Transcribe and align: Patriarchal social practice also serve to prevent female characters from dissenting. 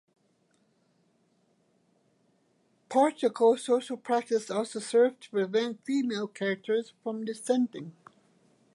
Patriarchal 2.89 3.55
social 3.59 3.97
practice 3.97 4.49
also 4.49 4.79
serve 4.79 5.19
to 5.19 5.29
prevent 5.29 5.85
female 5.85 6.27
characters 6.27 6.93
from 7.03 7.23
dissenting. 7.23 7.91